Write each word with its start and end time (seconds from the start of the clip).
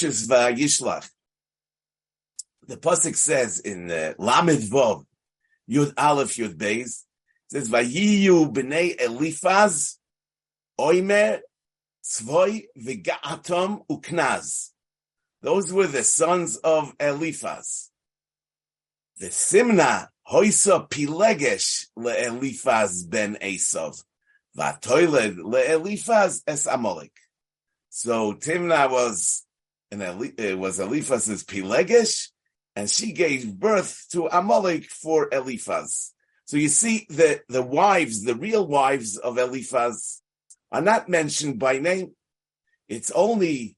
Parshas 0.00 0.26
Vayishlach, 0.28 1.08
the 2.66 2.76
pasuk 2.76 3.16
says 3.16 3.60
in 3.60 3.90
uh, 3.90 4.14
Lamed 4.18 4.62
Vov, 4.62 5.04
Yud 5.68 5.92
Aleph 5.98 6.36
Yud 6.36 6.54
Beis, 6.56 7.04
says 7.48 7.68
Vayiyu 7.68 8.52
b'nei 8.52 8.98
Elifaz, 8.98 9.96
Oimer, 10.78 11.40
Tzvoi, 12.04 12.64
V'ga'atom, 12.78 13.86
Uknaz. 13.88 14.70
Those 15.42 15.72
were 15.72 15.86
the 15.86 16.04
sons 16.04 16.56
of 16.58 16.94
Eliphaz. 16.98 17.90
The 19.18 19.26
Simna, 19.26 20.08
Hoisa 20.30 20.88
Pilegesh, 20.88 21.88
le'Eliphaz 21.98 23.08
ben 23.08 23.36
Esav. 23.42 24.02
Vatoiled 24.56 25.36
le'Eliphaz 25.36 26.42
es 26.46 26.66
Amalek. 26.66 27.12
So 27.90 28.34
Timna 28.34 28.90
was 28.90 29.44
an 29.90 30.02
Eli, 30.02 30.54
was 30.54 30.78
Eliphaz's 30.78 31.44
Pilegesh, 31.44 32.28
and 32.76 32.88
she 32.88 33.12
gave 33.12 33.54
birth 33.58 34.06
to 34.12 34.26
Amalek 34.26 34.84
for 34.90 35.28
Eliphaz. 35.32 36.12
So 36.46 36.56
you 36.56 36.68
see 36.68 37.06
that 37.10 37.42
the 37.48 37.62
wives, 37.62 38.24
the 38.24 38.34
real 38.34 38.66
wives 38.66 39.16
of 39.16 39.38
Eliphaz, 39.38 40.20
are 40.72 40.80
not 40.80 41.08
mentioned 41.08 41.58
by 41.58 41.78
name. 41.78 42.16
It's 42.88 43.12
only 43.12 43.76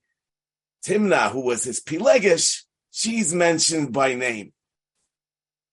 Timna, 0.83 1.31
who 1.31 1.41
was 1.41 1.63
his 1.63 1.81
Pilegesh, 1.81 2.63
she's 2.89 3.33
mentioned 3.33 3.93
by 3.93 4.15
name. 4.15 4.53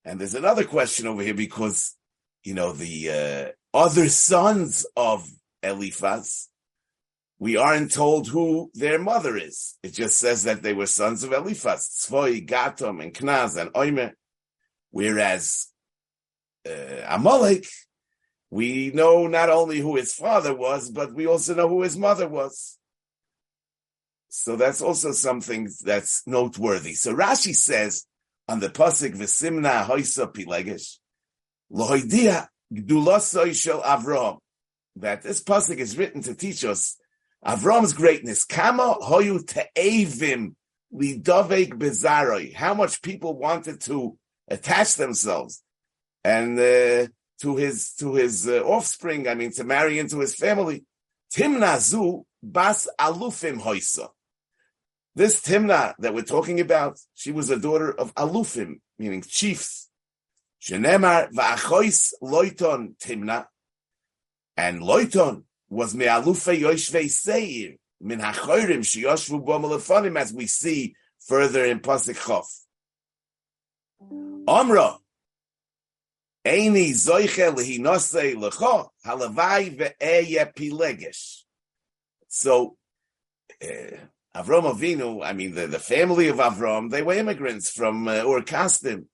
And 0.05 0.21
there's 0.21 0.35
another 0.35 0.65
question 0.65 1.07
over 1.07 1.23
here 1.23 1.35
because, 1.35 1.97
you 2.45 2.53
know, 2.53 2.73
the 2.73 3.11
uh, 3.11 3.77
other 3.77 4.11
sons 4.11 4.85
of 4.95 5.27
Eliphaz, 5.63 6.50
we 7.41 7.57
aren't 7.57 7.91
told 7.91 8.29
who 8.29 8.71
their 8.75 8.99
mother 8.99 9.35
is. 9.35 9.79
It 9.83 9.95
just 9.95 10.19
says 10.19 10.45
that 10.45 10.63
they 10.63 10.75
were 10.75 10.87
sons 10.87 11.25
of 11.25 11.33
Eliphaz, 11.33 11.89
Tzvoi, 11.89 12.47
Gatom, 12.47 13.03
and 13.03 13.15
Knaz, 13.15 13.59
and 13.59 13.73
Oimer. 13.73 14.13
Whereas 14.91 15.69
uh, 16.69 17.03
Amalek, 17.09 17.67
we 18.51 18.91
know 18.93 19.27
not 19.27 19.49
only 19.49 19.79
who 19.81 19.97
his 19.97 20.13
father 20.13 20.55
was, 20.55 20.91
but 20.91 21.15
we 21.15 21.27
also 21.27 21.55
know 21.55 21.67
who 21.67 21.83
his 21.83 21.97
mother 21.97 22.29
was. 22.29 22.77
So 24.29 24.57
that's 24.57 24.83
also 24.83 25.13
something 25.13 25.71
that's 25.83 26.23
noteworthy. 26.27 26.93
So 26.93 27.15
Rashi 27.15 27.57
says 27.57 28.05
on 28.49 28.61
the 28.61 28.69
pasuk 28.69 29.17
v'simna 29.17 29.87
hoisa 29.87 30.31
pilegesh 30.31 30.99
lohidia 31.73 32.49
gdulasoi 32.73 33.55
shel 33.55 33.81
Avram 33.81 34.39
that 34.97 35.23
this 35.23 35.43
pasuk 35.43 35.79
is 35.79 35.97
written 35.97 36.21
to 36.23 36.35
teach 36.35 36.65
us 36.65 36.99
Avram's 37.45 37.93
greatness. 37.93 38.45
Kama 38.45 38.97
hoyu 39.03 39.45
te'evim 39.45 40.55
lidovek 40.95 41.75
bezaroi. 41.75 42.55
How 42.55 42.75
much 42.75 43.03
people 43.03 43.39
wanted 43.39 43.81
to 43.83 44.17
attach 44.49 44.97
themselves 44.97 45.63
and 46.25 46.59
uh, 46.59 47.07
to 47.41 47.57
his 47.57 47.93
to 47.95 48.15
his 48.15 48.49
uh, 48.49 48.61
offspring. 48.61 49.29
I 49.29 49.35
mean, 49.35 49.53
to 49.53 49.65
marry 49.65 49.99
into 49.99 50.19
his 50.21 50.35
family. 50.35 50.85
Timnazu 51.35 52.25
bas 52.43 52.89
alufim 52.99 53.61
hoisa. 53.61 54.09
This 55.15 55.41
Timna 55.41 55.95
that 55.99 56.15
we're 56.15 56.23
talking 56.23 56.61
about, 56.61 56.99
she 57.15 57.33
was 57.33 57.51
a 57.51 57.59
daughter 57.59 57.93
of 57.93 58.15
alufim, 58.15 58.81
meaning 58.99 59.23
chiefs. 59.23 59.89
Shenemar 60.63 61.33
va'achois 61.33 62.13
loiton 62.23 62.97
Timna, 62.99 63.47
and 64.57 64.81
loiton 64.81 65.45
was 65.71 65.95
me'alufe 65.95 66.61
yoshvei 66.61 67.09
seir 67.09 67.77
min 68.01 68.21
hachorim 68.21 68.81
sheyoshvu 68.81 69.45
bo 69.45 70.17
as 70.17 70.33
we 70.33 70.47
see 70.47 70.95
further 71.21 71.65
in 71.65 71.81
pasuk 71.81 72.17
chof. 72.17 72.47
Omra 74.47 74.99
Eini 76.45 76.93
zoiche 76.93 77.55
lehinosei 77.55 78.35
lecho 78.35 78.89
halavai 79.05 79.77
ve'eye 79.77 80.55
pilegesh. 80.55 81.43
So, 82.29 82.77
uh, 83.63 83.97
Avram 84.35 84.73
Avinu, 84.73 85.25
I 85.25 85.33
mean, 85.33 85.55
the, 85.55 85.67
the 85.67 85.79
family 85.79 86.29
of 86.29 86.37
Avram, 86.37 86.91
they 86.91 87.03
were 87.03 87.15
immigrants 87.15 87.71
from 87.71 88.09
uh, 88.09 88.23
Ur 88.25 88.41
Kasdim. 88.43 89.07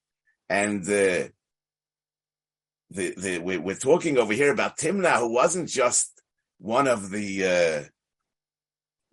And 0.48 0.82
uh, 0.82 1.28
the, 2.90 3.14
the, 3.16 3.38
we, 3.38 3.56
we're 3.56 3.74
talking 3.74 4.18
over 4.18 4.32
here 4.32 4.52
about 4.52 4.76
Timnah, 4.76 5.18
who 5.18 5.32
wasn't 5.32 5.68
just 5.68 6.15
one 6.58 6.88
of 6.88 7.10
the 7.10 7.44
uh, 7.44 7.82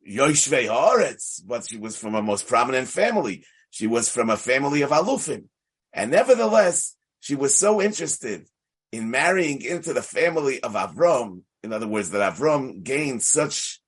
Haaretz, 0.07 1.41
but 1.45 1.65
she 1.67 1.77
was 1.77 1.97
from 1.97 2.15
a 2.15 2.21
most 2.21 2.47
prominent 2.47 2.87
family. 2.87 3.45
She 3.71 3.87
was 3.87 4.09
from 4.09 4.29
a 4.29 4.37
family 4.37 4.81
of 4.81 4.91
Alufim. 4.91 5.45
And 5.93 6.11
nevertheless, 6.11 6.95
she 7.19 7.35
was 7.35 7.55
so 7.55 7.81
interested 7.81 8.47
in 8.91 9.09
marrying 9.09 9.61
into 9.61 9.93
the 9.93 10.01
family 10.01 10.61
of 10.61 10.73
Avram, 10.73 11.41
in 11.63 11.73
other 11.73 11.87
words, 11.87 12.11
that 12.11 12.33
Avram 12.33 12.83
gained 12.83 13.23
such 13.23 13.79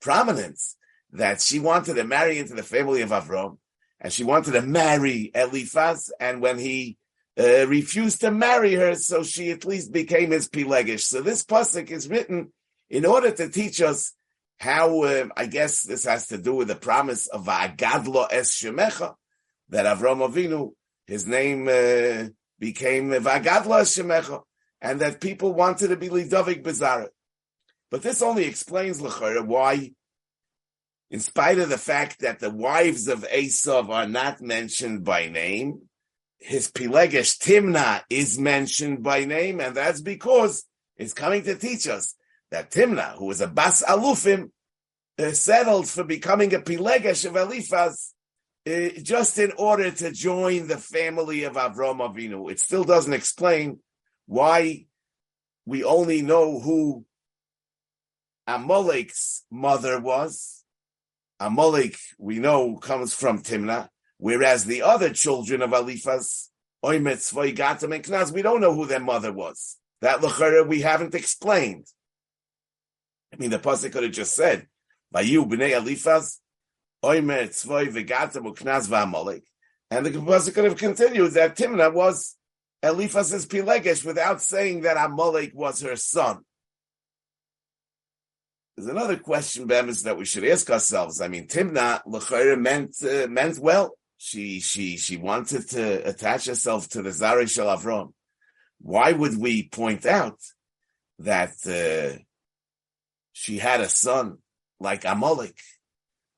prominence 0.00 0.76
that 1.12 1.40
she 1.40 1.58
wanted 1.58 1.94
to 1.94 2.04
marry 2.04 2.38
into 2.38 2.54
the 2.54 2.62
family 2.62 3.02
of 3.02 3.10
Avram, 3.10 3.58
and 4.00 4.12
she 4.12 4.24
wanted 4.24 4.52
to 4.52 4.62
marry 4.62 5.30
Eliphaz, 5.34 6.12
and 6.20 6.40
when 6.40 6.58
he 6.58 6.96
uh, 7.38 7.66
refused 7.66 8.20
to 8.20 8.30
marry 8.30 8.74
her, 8.74 8.94
so 8.94 9.22
she 9.22 9.50
at 9.50 9.64
least 9.64 9.92
became 9.92 10.30
his 10.30 10.48
Pilegish. 10.48 11.00
So 11.00 11.22
this 11.22 11.44
pasuk 11.44 11.90
is 11.90 12.08
written 12.08 12.52
in 12.92 13.06
order 13.06 13.30
to 13.30 13.48
teach 13.48 13.80
us 13.80 14.12
how, 14.60 15.02
uh, 15.02 15.26
I 15.34 15.46
guess 15.46 15.82
this 15.82 16.04
has 16.04 16.26
to 16.28 16.36
do 16.36 16.54
with 16.54 16.68
the 16.68 16.76
promise 16.76 17.26
of 17.26 17.46
Agadlo 17.46 18.28
Es 18.30 18.54
Shemecha, 18.54 19.14
that 19.70 19.86
Avram 19.86 20.20
Avinu, 20.28 20.72
his 21.06 21.26
name 21.26 21.66
uh, 21.68 22.28
became 22.58 23.10
Vagadlo 23.10 23.80
Es 23.80 23.96
Shemecha, 23.96 24.42
and 24.82 25.00
that 25.00 25.22
people 25.22 25.54
wanted 25.54 25.88
to 25.88 25.96
be 25.96 26.10
Lidovik 26.10 26.62
Bizarre. 26.62 27.08
But 27.90 28.02
this 28.02 28.20
only 28.20 28.44
explains, 28.44 29.00
Lechera, 29.00 29.44
why, 29.44 29.92
in 31.10 31.20
spite 31.20 31.58
of 31.58 31.70
the 31.70 31.78
fact 31.78 32.20
that 32.20 32.40
the 32.40 32.50
wives 32.50 33.08
of 33.08 33.26
Esav 33.28 33.88
are 33.88 34.06
not 34.06 34.42
mentioned 34.42 35.02
by 35.02 35.28
name, 35.28 35.88
his 36.38 36.70
Pilegesh 36.70 37.38
Timna 37.38 38.02
is 38.10 38.38
mentioned 38.38 39.02
by 39.02 39.24
name, 39.24 39.60
and 39.60 39.74
that's 39.74 40.02
because 40.02 40.64
it's 40.98 41.14
coming 41.14 41.42
to 41.44 41.56
teach 41.56 41.88
us 41.88 42.14
that 42.52 42.70
Timna, 42.70 43.16
who 43.16 43.24
was 43.24 43.40
a 43.40 43.48
Bas 43.48 43.82
Alufim, 43.82 44.50
uh, 45.18 45.32
settled 45.32 45.88
for 45.88 46.04
becoming 46.04 46.54
a 46.54 46.60
Pilegesh 46.60 47.24
of 47.24 47.34
Eliphaz 47.34 48.14
uh, 48.66 48.90
just 49.02 49.38
in 49.38 49.52
order 49.56 49.90
to 49.90 50.12
join 50.12 50.68
the 50.68 50.76
family 50.76 51.44
of 51.44 51.54
Avram 51.54 51.98
Avinu. 51.98 52.52
It 52.52 52.60
still 52.60 52.84
doesn't 52.84 53.12
explain 53.12 53.80
why 54.26 54.84
we 55.64 55.82
only 55.82 56.20
know 56.20 56.60
who 56.60 57.06
Amalek's 58.46 59.44
mother 59.50 59.98
was. 59.98 60.62
Amalek, 61.40 61.96
we 62.18 62.38
know, 62.38 62.76
comes 62.76 63.14
from 63.14 63.42
Timna, 63.42 63.88
whereas 64.18 64.66
the 64.66 64.82
other 64.82 65.10
children 65.10 65.62
of 65.62 65.72
Eliphaz, 65.72 66.50
Oimetz, 66.84 67.32
Voigatam, 67.32 67.94
and 67.94 68.04
Knaz, 68.04 68.30
we 68.30 68.42
don't 68.42 68.60
know 68.60 68.74
who 68.74 68.86
their 68.86 69.00
mother 69.00 69.32
was. 69.32 69.78
That 70.02 70.20
Lechera 70.20 70.66
we 70.66 70.82
haven't 70.82 71.14
explained. 71.14 71.86
I 73.32 73.36
mean, 73.36 73.50
the 73.50 73.58
pasuk 73.58 73.92
could 73.92 74.02
have 74.02 74.12
just 74.12 74.34
said, 74.34 74.66
"Vayu 75.14 75.48
b'nei 75.48 75.70
Eliphaz, 75.76 76.40
oimer 77.02 77.48
tzvoi 77.48 77.88
v'gatam 77.88 78.52
uknaz 78.52 78.88
v'amalek," 78.88 79.42
and 79.90 80.04
the 80.04 80.10
pasuk 80.10 80.54
could 80.54 80.64
have 80.64 80.76
continued 80.76 81.32
that 81.32 81.56
Timna 81.56 81.92
was 81.92 82.36
Eliphaz's 82.82 83.46
pilegesh 83.46 84.04
without 84.04 84.42
saying 84.42 84.82
that 84.82 85.02
Amalek 85.02 85.52
was 85.54 85.80
her 85.80 85.96
son. 85.96 86.40
There's 88.76 88.88
another 88.88 89.16
question, 89.16 89.66
Bemis, 89.66 90.02
that 90.02 90.16
we 90.16 90.24
should 90.24 90.44
ask 90.44 90.68
ourselves. 90.70 91.20
I 91.20 91.28
mean, 91.28 91.46
Timna 91.46 92.02
l'chayre 92.06 92.58
meant 92.58 92.96
uh, 93.02 93.28
meant 93.28 93.58
well. 93.58 93.96
She 94.18 94.60
she 94.60 94.98
she 94.98 95.16
wanted 95.16 95.68
to 95.70 96.08
attach 96.08 96.46
herself 96.46 96.88
to 96.90 97.02
the 97.02 97.12
Zare 97.12 97.46
Shel 97.46 97.66
Avram. 97.66 98.12
Why 98.80 99.12
would 99.12 99.38
we 99.38 99.68
point 99.68 100.04
out 100.04 100.38
that? 101.20 101.54
Uh, 101.66 102.20
she 103.32 103.58
had 103.58 103.80
a 103.80 103.88
son 103.88 104.38
like 104.80 105.04
Amalek. 105.04 105.58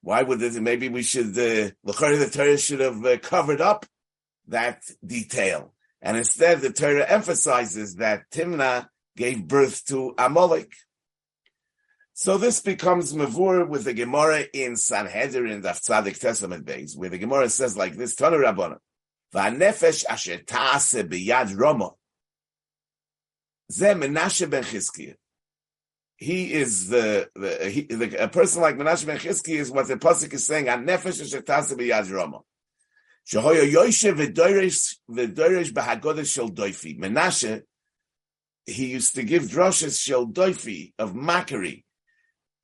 Why 0.02 0.22
would 0.22 0.42
it? 0.42 0.60
Maybe 0.60 0.88
we 0.88 1.02
should, 1.02 1.28
uh, 1.30 1.70
the 1.82 2.30
Torah 2.32 2.58
should 2.58 2.80
have 2.80 3.04
uh, 3.04 3.18
covered 3.18 3.60
up 3.60 3.86
that 4.48 4.82
detail. 5.04 5.72
And 6.02 6.16
instead, 6.16 6.60
the 6.60 6.72
Torah 6.72 7.06
emphasizes 7.08 7.96
that 7.96 8.30
Timna 8.30 8.88
gave 9.16 9.48
birth 9.48 9.84
to 9.86 10.14
Amalek. 10.18 10.72
So 12.12 12.36
this 12.38 12.60
becomes 12.60 13.12
Mavur 13.12 13.66
with 13.66 13.84
the 13.84 13.94
Gemara 13.94 14.44
in 14.52 14.76
Sanhedrin 14.76 15.62
Daf 15.62 15.80
Tzadik 15.82 16.20
Tes 16.20 16.42
amud 16.42 16.62
beis, 16.62 16.96
where 16.96 17.08
the 17.08 17.18
Gemara 17.18 17.48
says 17.48 17.76
like 17.76 17.96
this, 17.96 18.14
Tanu 18.14 18.44
Rabbana, 18.44 18.76
V'anefesh 19.34 20.04
asher 20.08 20.38
ta'ase 20.38 21.02
b'yad 21.02 21.58
Roma, 21.58 21.90
ze 23.72 23.86
Menashe 23.94 24.48
ben 24.48 24.62
Chizkiah. 24.62 25.16
He 26.24 26.54
is 26.54 26.88
the, 26.88 27.28
the, 27.34 27.68
he, 27.68 27.82
the 27.82 28.24
a 28.24 28.28
person 28.28 28.62
like 28.62 28.76
Menashe 28.76 29.04
ben 29.04 29.18
Chizki 29.18 29.56
is 29.56 29.70
what 29.70 29.88
the 29.88 29.96
pasuk 29.96 30.32
is 30.32 30.46
saying. 30.46 30.68
An 30.68 30.86
nefesh 30.86 31.20
shetasa 31.22 31.76
b'yad 31.76 32.10
Rama. 32.10 32.40
Shehoyo 33.30 33.70
Yoshe 33.70 34.14
v'doresh 34.14 34.96
v'doresh 35.10 35.70
b'hagodesh 35.72 36.32
shel 36.32 36.48
doifi. 36.48 36.98
Menashe, 36.98 37.62
he 38.64 38.86
used 38.86 39.14
to 39.16 39.22
give 39.22 39.42
drushes 39.42 40.00
shel 40.00 40.26
doifi 40.26 40.94
of 40.98 41.14
mockery. 41.14 41.84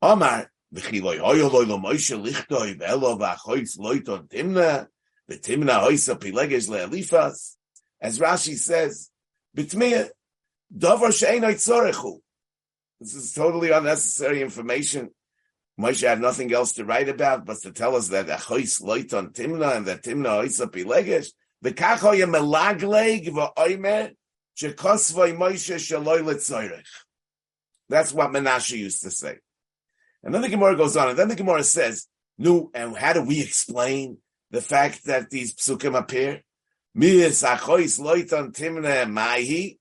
Omar 0.01 0.51
v'chiloi 0.75 1.21
hoyo 1.21 1.53
loy 1.53 1.65
lo 1.65 1.79
Moshe 1.79 2.17
lichtoi 2.19 2.79
v'elo 2.81 3.19
v'achoyz 3.21 3.79
loiton 3.79 4.27
timna 4.27 4.87
v'timna 5.31 5.83
hoysa 5.85 6.19
pilegesh 6.19 6.71
le'alifas. 6.71 7.57
As 8.01 8.19
Rashi 8.19 8.57
says, 8.57 9.11
b'tmiyah, 9.55 10.09
davar 10.75 11.13
she'enoi 11.13 11.57
tzorechu. 11.57 12.21
This 13.01 13.15
is 13.15 13.33
totally 13.33 13.71
unnecessary 13.71 14.43
information. 14.43 15.09
Moshe 15.81 16.07
had 16.07 16.21
nothing 16.21 16.53
else 16.53 16.73
to 16.73 16.85
write 16.85 17.09
about 17.09 17.47
but 17.47 17.63
to 17.63 17.73
tell 17.73 17.97
us 17.97 18.09
that 18.09 18.27
Achois 18.27 18.83
Loiton 18.83 19.33
Timna 19.33 19.79
and 19.79 19.87
that 19.87 20.03
Timna 20.03 20.45
Oisa 20.45 20.67
Pilegesh. 20.67 21.29
V'kachoye 21.65 22.29
melagleg 22.29 23.29
v'oimer 23.29 24.13
shekosvoi 24.55 25.35
Moshe 25.35 25.77
shaloi 25.77 26.23
letzoirech. 26.23 26.85
That's 27.89 28.13
what 28.13 28.31
Menashe 28.33 28.77
used 28.77 29.03
to 29.03 29.11
say. 29.11 29.39
And 30.23 30.35
then 30.35 30.43
the 30.43 30.51
Gemara 30.51 30.77
goes 30.77 30.99
on, 30.99 31.09
and 31.09 31.19
then 31.19 31.29
the 31.29 31.37
Gemara 31.37 31.65
says, 31.65 32.07
"No, 32.37 32.71
and 32.75 32.95
how 32.95 33.15
do 33.15 33.23
we 33.23 33.41
explain 33.41 34.19
the 34.51 34.61
fact 34.61 35.07
that 35.07 35.31
these 35.31 35.55
psukim 35.55 35.99
appear? 35.99 36.43
Mias 36.95 37.43
achois 37.43 37.99
loiton 37.99 38.53
timna 38.53 39.11
mahi." 39.11 39.79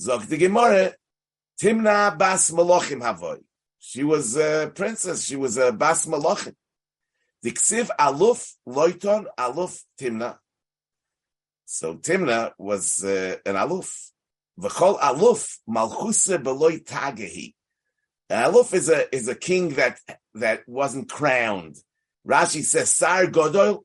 Zok 0.00 0.26
the 0.28 0.38
Gemara, 0.38 0.94
Timna 1.60 2.16
bas 2.16 2.50
Malochim 2.52 3.02
havoy. 3.02 3.38
She 3.80 4.04
was 4.04 4.36
a 4.36 4.70
princess. 4.72 5.24
She 5.24 5.34
was 5.34 5.56
a 5.56 5.72
bas 5.72 6.06
Malochim. 6.06 6.54
The 7.42 7.50
aluf 7.50 8.54
loiton 8.68 9.26
aluf 9.36 9.82
Timna. 10.00 10.38
So 11.64 11.96
Timna 11.96 12.52
was 12.58 13.02
uh, 13.02 13.36
an 13.44 13.56
aluf. 13.56 14.10
V'chol 14.60 15.00
aluf 15.00 15.58
malchuse 15.68 16.40
beloy 16.42 16.78
tagehi. 16.78 17.54
Aluf 18.30 18.72
is 18.72 18.88
a 18.88 19.12
is 19.14 19.26
a 19.26 19.34
king 19.34 19.70
that 19.70 19.98
that 20.34 20.62
wasn't 20.68 21.08
crowned. 21.08 21.76
Rashi 22.26 22.62
says 22.62 22.92
sar 22.92 23.26
godol 23.26 23.82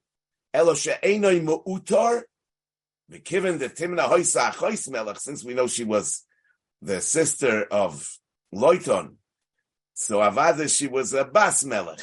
elo 0.54 0.76
she'enoi 0.76 1.42
mu'utar. 1.42 2.22
Given 3.24 3.58
the 3.58 3.70
Timna 3.70 4.08
hoisa 4.08 4.52
achois 4.52 4.90
melech, 4.90 5.20
since 5.20 5.44
we 5.44 5.54
know 5.54 5.68
she 5.68 5.84
was 5.84 6.24
the 6.84 7.00
sister 7.02 7.64
of 7.72 8.08
Loiton. 8.54 9.16
So 9.94 10.20
Avada, 10.20 10.70
she 10.70 10.88
was 10.88 11.14
a 11.14 11.24
Bas 11.24 11.64
Melech. 11.64 12.02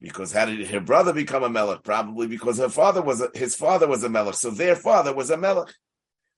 Because 0.00 0.32
how 0.32 0.46
did 0.46 0.66
her 0.68 0.80
brother 0.80 1.12
become 1.12 1.42
a 1.42 1.50
Melech? 1.50 1.82
Probably 1.82 2.26
because 2.26 2.58
her 2.58 2.68
father 2.68 3.02
was 3.02 3.20
a, 3.20 3.30
his 3.34 3.54
father 3.54 3.86
was 3.86 4.02
a 4.04 4.08
Melech. 4.08 4.34
So 4.34 4.50
their 4.50 4.76
father 4.76 5.14
was 5.14 5.30
a 5.30 5.36
Melech. 5.36 5.74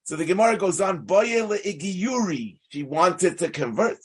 So 0.05 0.17
the 0.17 0.25
Gemara 0.25 0.57
goes 0.57 0.81
on, 0.81 1.07
Boyele 1.07 1.63
Igiyuri, 1.63 2.59
she 2.71 2.83
wanted 2.83 3.39
to 3.39 3.51
convert. 3.51 3.99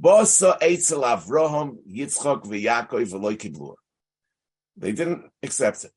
Bosa 0.00 0.58
Eitzel 0.60 1.02
Avraham, 1.02 1.78
Yitzchok 1.90 2.44
v'Yakov 2.44 3.36
Kiblur. 3.36 3.74
They 4.76 4.92
didn't 4.92 5.24
accept 5.42 5.84
it. 5.84 5.92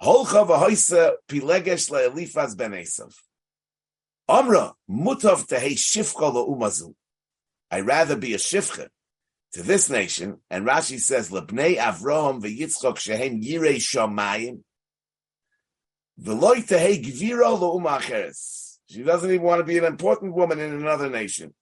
Holcha 0.00 0.46
v'Hoisa 0.46 1.14
Pilegesh 1.28 1.90
le'Elifaz 1.90 2.56
ben 2.56 2.72
Esav. 2.72 3.12
Amra, 4.28 4.74
mutav 4.88 5.46
umazu. 5.46 6.94
I'd 7.70 7.86
rather 7.86 8.16
be 8.16 8.34
a 8.34 8.38
shifcha 8.38 8.88
to 9.52 9.62
this 9.62 9.90
nation. 9.90 10.38
And 10.50 10.66
Rashi 10.66 11.00
says, 11.00 11.30
lebnei 11.30 11.76
Avraham 11.76 12.42
v'yitzchok 12.42 12.98
shehem 12.98 13.40
yirei 13.40 13.76
shamayim. 13.76 14.60
V'loi 16.20 16.66
tehei 16.66 17.02
gvira. 17.04 18.68
She 18.88 19.02
doesn't 19.02 19.30
even 19.30 19.42
want 19.42 19.60
to 19.60 19.64
be 19.64 19.78
an 19.78 19.84
important 19.84 20.34
woman 20.34 20.60
in 20.60 20.72
another 20.72 21.08
nation. 21.08 21.54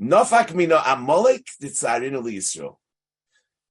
Nofak 0.00 0.52
mino 0.52 0.76
Amalek 0.84 1.46
ditzarinu 1.62 2.22
Yisrael. 2.22 2.76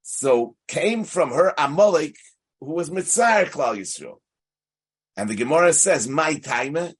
So 0.01 0.55
came 0.67 1.03
from 1.03 1.31
her 1.31 1.53
Amalek, 1.57 2.15
who 2.61 2.73
was 2.73 2.89
Mitzar 2.89 3.45
Klal 3.45 3.77
Yisrael. 3.77 4.19
And 5.17 5.29
the 5.29 5.35
Gemara 5.35 5.73
says, 5.73 6.07
my 6.07 6.35
timer, 6.35 6.93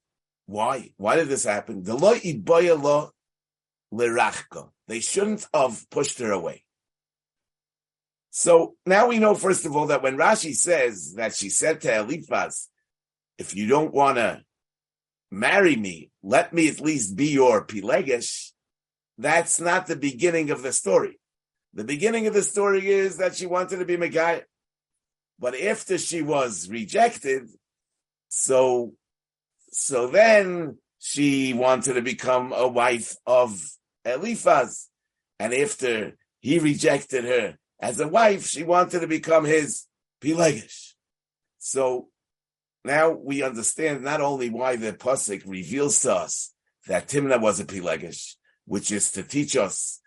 why? 0.46 0.92
Why 0.96 1.16
did 1.16 1.28
this 1.28 1.44
happen? 1.44 1.82
They 4.88 5.00
shouldn't 5.00 5.46
have 5.52 5.90
pushed 5.90 6.18
her 6.20 6.32
away. 6.32 6.64
So 8.30 8.76
now 8.84 9.08
we 9.08 9.18
know, 9.18 9.34
first 9.34 9.66
of 9.66 9.74
all, 9.74 9.86
that 9.86 10.02
when 10.02 10.16
Rashi 10.16 10.54
says 10.54 11.14
that 11.14 11.34
she 11.34 11.48
said 11.48 11.80
to 11.80 11.98
Eliphaz, 11.98 12.68
if 13.38 13.56
you 13.56 13.66
don't 13.66 13.92
want 13.92 14.18
to 14.18 14.42
marry 15.30 15.74
me, 15.74 16.10
let 16.22 16.52
me 16.52 16.68
at 16.68 16.80
least 16.80 17.16
be 17.16 17.28
your 17.28 17.66
Pilegesh, 17.66 18.52
that's 19.18 19.60
not 19.60 19.86
the 19.86 19.96
beginning 19.96 20.50
of 20.50 20.62
the 20.62 20.72
story. 20.72 21.18
The 21.74 21.84
beginning 21.84 22.26
of 22.26 22.34
the 22.34 22.42
story 22.42 22.86
is 22.88 23.18
that 23.18 23.36
she 23.36 23.46
wanted 23.46 23.78
to 23.78 23.84
be 23.84 23.96
Megayah. 23.96 24.44
But 25.38 25.58
after 25.60 25.98
she 25.98 26.22
was 26.22 26.68
rejected, 26.70 27.48
so 28.28 28.94
so 29.78 30.06
then 30.06 30.78
she 30.98 31.52
wanted 31.52 31.94
to 31.94 32.00
become 32.00 32.54
a 32.54 32.66
wife 32.66 33.14
of 33.26 33.62
Eliphaz. 34.06 34.88
And 35.38 35.52
after 35.52 36.16
he 36.40 36.58
rejected 36.58 37.24
her 37.24 37.58
as 37.78 38.00
a 38.00 38.08
wife, 38.08 38.46
she 38.46 38.62
wanted 38.62 39.00
to 39.00 39.06
become 39.06 39.44
his 39.44 39.84
Pilegish. 40.22 40.94
So 41.58 42.08
now 42.86 43.10
we 43.10 43.42
understand 43.42 44.02
not 44.02 44.22
only 44.22 44.48
why 44.48 44.76
the 44.76 44.94
Pasuk 44.94 45.42
reveals 45.44 46.00
to 46.00 46.14
us 46.14 46.54
that 46.86 47.08
Timna 47.08 47.38
was 47.38 47.60
a 47.60 47.66
Pilegish, 47.66 48.36
which 48.64 48.90
is 48.90 49.12
to 49.12 49.22
teach 49.22 49.56
us 49.56 50.00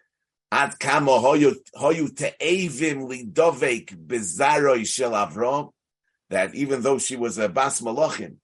Ad 0.52 0.80
kama 0.80 1.12
hoyu 1.12 1.54
te'evim 1.76 3.08
lidovek 3.08 3.96
bezaroi 4.08 4.84
shel 4.84 5.12
Avram, 5.12 5.70
that 6.32 6.56
even 6.56 6.82
though 6.82 6.98
she 6.98 7.16
was 7.16 7.38
a 7.38 7.48
Bas 7.48 7.82
Malachim, 7.82 8.38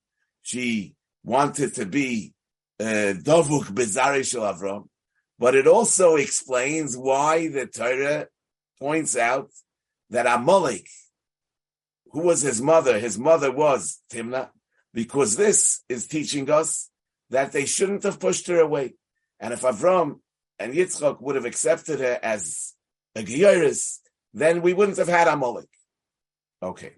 she 0.44 0.94
wanted 1.26 1.74
to 1.76 1.86
be 1.86 2.34
uh, 2.80 3.18
Dovuk 3.28 3.66
Bezari 3.74 4.24
Shel 4.24 4.44
Avram, 4.44 4.86
but 5.40 5.56
it 5.56 5.68
also 5.68 6.16
explains 6.16 6.96
why 6.96 7.48
the 7.48 7.66
Torah 7.66 8.28
points 8.80 9.18
out 9.18 9.50
that 10.12 10.28
Amalek, 10.28 10.88
who 12.12 12.22
was 12.22 12.42
his 12.42 12.62
mother, 12.62 13.00
his 13.00 13.18
mother 13.18 13.52
was 13.52 14.02
Timna, 14.10 14.50
because 14.94 15.36
this 15.36 15.82
is 15.90 16.08
teaching 16.08 16.50
us 16.50 16.90
that 17.32 17.52
they 17.52 17.66
shouldn't 17.66 18.04
have 18.04 18.20
pushed 18.20 18.48
her 18.48 18.60
away. 18.60 18.94
And 19.40 19.52
if 19.52 19.62
Avram 19.62 20.20
and 20.60 20.74
Yitzchak 20.74 21.22
would 21.22 21.36
have 21.36 21.46
accepted 21.46 22.00
her 22.00 22.20
as 22.22 22.74
a 23.16 23.24
Geiris, 23.24 24.00
then 24.34 24.62
we 24.62 24.74
wouldn't 24.74 24.98
have 24.98 25.08
had 25.08 25.28
Amalek. 25.28 25.70
Okay. 26.62 26.94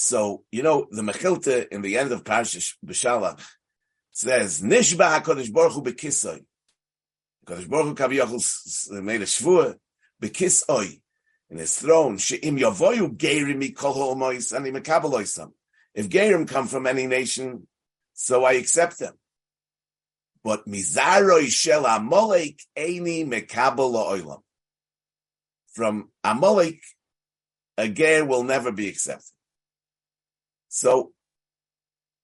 So, 0.00 0.44
you 0.52 0.62
know, 0.62 0.86
the 0.92 1.02
Mechilta 1.02 1.66
in 1.72 1.82
the 1.82 1.98
end 1.98 2.12
of 2.12 2.22
Parshish 2.22 2.76
B'Shalach 2.86 3.44
says, 4.12 4.60
Nishba 4.60 5.20
HaKadosh 5.20 5.52
Baruch 5.52 5.72
Hu 5.72 5.82
B'Kisoi. 5.82 6.44
HaKadosh 7.44 7.68
Baruch 7.68 7.86
Hu 7.86 7.94
Kaviyachul 7.96 9.02
made 9.02 9.22
a 9.22 9.24
shvur, 9.24 9.74
B'Kisoi, 10.22 11.00
in 11.50 11.58
his 11.58 11.76
throne, 11.76 12.16
She'im 12.16 12.58
Yavoyu 12.58 13.16
Geirim 13.16 13.60
Mikol 13.60 13.92
Ha'omois 13.92 14.54
Ani 14.54 14.70
Mekabaloisam. 14.70 15.50
If 15.94 16.08
Geirim 16.08 16.46
come 16.46 16.68
from 16.68 16.86
any 16.86 17.08
nation, 17.08 17.66
so 18.14 18.44
I 18.44 18.52
accept 18.52 19.00
them. 19.00 19.14
But 20.44 20.64
Mizaroi 20.68 21.48
Shel 21.48 21.84
Amalek 21.84 22.60
Eini 22.76 23.26
Mekabal 23.26 23.94
Oilam. 23.94 24.42
From 25.72 26.10
Amalek, 26.22 26.82
a 27.76 27.88
Geir 27.88 28.24
will 28.24 28.44
never 28.44 28.70
be 28.70 28.86
accepted. 28.86 29.32
So 30.68 31.12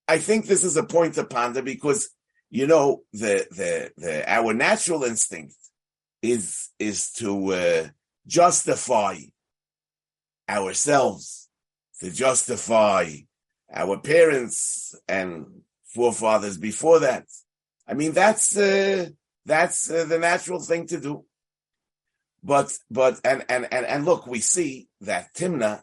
I 0.07 0.19
think 0.19 0.47
this 0.47 0.65
is 0.65 0.77
a 0.77 0.85
point 0.85 1.15
to 1.15 1.25
ponder 1.25 1.63
because 1.63 2.11
you 2.51 2.67
know 2.67 3.03
the 3.13 3.47
the 3.51 3.91
the 3.97 4.33
our 4.33 4.55
natural 4.55 5.05
instinct 5.05 5.57
is 6.23 6.71
is 6.79 7.11
to 7.13 7.53
uh, 7.53 7.89
justify 8.27 9.17
ourselves, 10.49 11.49
to 12.01 12.11
justify 12.11 13.11
our 13.73 13.99
parents 13.99 14.95
and 15.09 15.47
forefathers 15.87 16.59
before 16.59 17.01
that. 17.01 17.27
I 17.89 17.95
mean 17.95 18.13
that's 18.13 18.57
uh, 18.57 19.09
that's 19.47 19.91
uh, 19.91 20.05
the 20.05 20.19
natural 20.19 20.61
thing 20.61 20.87
to 20.89 21.01
do. 21.01 21.25
But 22.43 22.73
but 22.91 23.21
and 23.25 23.45
and 23.49 23.67
and 23.73 23.87
and 23.87 24.05
look, 24.05 24.27
we 24.27 24.41
see 24.41 24.89
that 25.01 25.35
Timna 25.35 25.83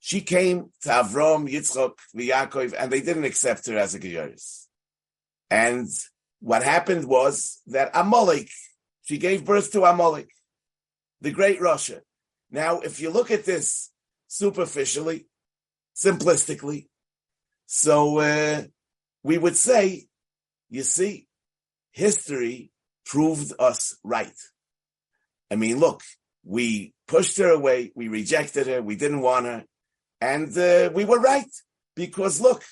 she 0.00 0.22
came 0.22 0.70
to 0.82 0.88
Avram, 0.88 1.48
Yitzchok, 1.48 1.92
Yaakov, 2.16 2.74
and 2.76 2.90
they 2.90 3.00
didn't 3.00 3.24
accept 3.24 3.66
her 3.66 3.76
as 3.76 3.94
a 3.94 4.00
Geyeris. 4.00 4.66
And 5.50 5.86
what 6.40 6.62
happened 6.62 7.06
was 7.06 7.60
that 7.66 7.90
Amalek 7.94 8.48
She 9.02 9.18
gave 9.18 9.44
birth 9.44 9.72
to 9.72 9.84
Amalek, 9.84 10.30
the 11.20 11.32
great 11.32 11.60
rasha. 11.60 12.00
Now, 12.50 12.80
if 12.80 13.00
you 13.00 13.10
look 13.10 13.30
at 13.30 13.44
this 13.44 13.90
superficially, 14.28 15.26
simplistically, 15.96 16.86
so 17.66 18.18
uh, 18.18 18.62
we 19.22 19.36
would 19.36 19.56
say, 19.56 20.06
you 20.68 20.82
see, 20.82 21.26
history 21.90 22.70
proved 23.04 23.52
us 23.58 23.96
right. 24.04 24.38
I 25.50 25.56
mean, 25.56 25.78
look, 25.78 26.02
we 26.44 26.94
pushed 27.08 27.36
her 27.38 27.50
away, 27.50 27.92
we 27.94 28.08
rejected 28.08 28.66
her, 28.68 28.80
we 28.80 28.96
didn't 28.96 29.20
want 29.20 29.46
her, 29.46 29.64
and 30.20 30.56
uh, 30.56 30.90
we 30.94 31.04
were 31.04 31.20
right 31.20 31.50
because 31.96 32.40
look, 32.40 32.64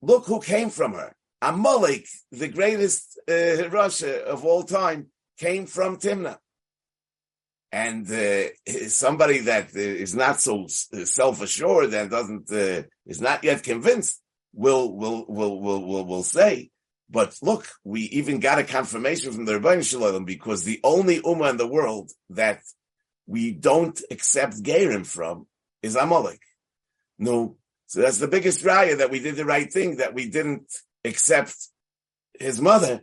look 0.00 0.26
who 0.26 0.40
came 0.40 0.70
from 0.70 0.94
her. 0.94 1.14
Amalek, 1.40 2.06
the 2.30 2.48
greatest 2.48 3.18
uh, 3.28 3.68
rasha 3.70 4.22
of 4.22 4.44
all 4.44 4.62
time, 4.62 5.08
came 5.38 5.66
from 5.66 5.96
Timna. 5.96 6.38
And 7.72 8.06
uh, 8.10 8.48
somebody 8.88 9.38
that 9.40 9.68
uh, 9.74 10.16
not 10.16 10.40
so 10.40 10.66
self-assured 10.68 11.92
and 11.94 12.10
doesn't 12.10 12.52
uh, 12.52 12.82
is 13.06 13.20
not 13.20 13.42
yet 13.42 13.62
convinced 13.62 14.20
will 14.52 14.94
will 14.94 15.24
will 15.26 15.58
will 15.60 15.82
will, 15.84 16.04
will 16.04 16.22
say, 16.22 16.70
but 17.12 17.36
look, 17.42 17.68
we 17.84 18.02
even 18.02 18.40
got 18.40 18.58
a 18.58 18.64
confirmation 18.64 19.32
from 19.32 19.44
the 19.44 19.52
Ribono 19.52 19.84
Shel 19.84 20.00
Olam 20.00 20.24
because 20.24 20.64
the 20.64 20.80
only 20.82 21.20
ummah 21.20 21.50
in 21.50 21.56
the 21.56 21.66
world 21.66 22.10
that 22.30 22.60
we 23.26 23.52
don't 23.52 24.00
accept 24.10 24.62
Gerim 24.62 25.06
from 25.06 25.46
is 25.82 25.96
Amalek. 25.96 26.40
No, 27.22 27.56
so 27.86 28.00
that's 28.00 28.18
the 28.18 28.26
biggest 28.26 28.64
raya 28.64 28.98
that 28.98 29.12
we 29.12 29.20
did 29.20 29.36
the 29.36 29.44
right 29.44 29.72
thing, 29.72 29.98
that 29.98 30.12
we 30.12 30.28
didn't 30.28 30.66
accept 31.04 31.54
his 32.36 32.60
mother. 32.60 33.02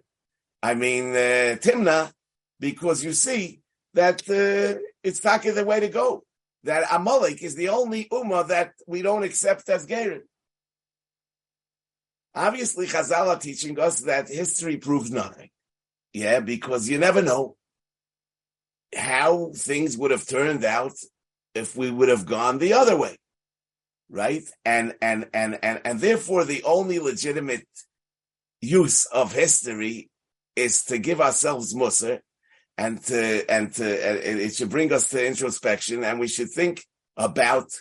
I 0.61 0.73
mean, 0.73 1.11
uh, 1.11 1.55
Timna, 1.63 2.11
because 2.59 3.01
you 3.01 3.13
see 3.13 3.61
that 3.93 4.19
uh, 4.29 4.77
it's 5.05 5.21
taki 5.21 5.51
the 5.51 5.63
way 5.63 5.79
to 5.79 5.87
go. 5.87 6.23
That 6.65 6.83
Amalek 6.91 7.41
is 7.41 7.55
the 7.55 7.69
only 7.69 8.09
ummah 8.11 8.49
that 8.49 8.73
we 8.85 9.01
don't 9.01 9.23
accept 9.23 9.69
as 9.69 9.87
Gerim. 9.87 10.23
Obviously, 12.35 12.87
Chazal 12.87 13.27
are 13.27 13.39
teaching 13.39 13.79
us 13.79 14.01
that 14.01 14.27
history 14.27 14.75
proves 14.75 15.11
nothing. 15.11 15.49
Yeah, 16.11 16.41
because 16.41 16.89
you 16.89 16.97
never 16.97 17.21
know 17.21 17.55
how 18.93 19.51
things 19.55 19.97
would 19.97 20.11
have 20.11 20.27
turned 20.27 20.65
out 20.65 20.97
if 21.55 21.77
we 21.77 21.89
would 21.89 22.09
have 22.09 22.25
gone 22.25 22.57
the 22.57 22.73
other 22.73 22.97
way. 22.97 23.15
Right? 24.09 24.43
And 24.65 24.95
and 25.01 25.27
and 25.33 25.59
and 25.61 25.81
and 25.85 25.99
therefore 25.99 26.45
the 26.45 26.63
only 26.63 26.99
legitimate 26.99 27.67
use 28.61 29.05
of 29.05 29.33
history 29.33 30.09
is 30.55 30.83
to 30.85 30.97
give 30.97 31.21
ourselves 31.21 31.73
musr 31.73 32.19
and 32.77 33.01
to 33.03 33.49
and 33.49 33.71
to 33.73 33.83
and 33.83 34.39
it 34.39 34.53
should 34.55 34.69
bring 34.69 34.91
us 34.91 35.09
to 35.09 35.25
introspection 35.25 36.03
and 36.03 36.19
we 36.19 36.27
should 36.27 36.49
think 36.49 36.83
about 37.15 37.71